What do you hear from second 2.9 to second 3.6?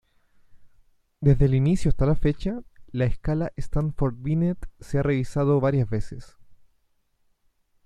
la Escala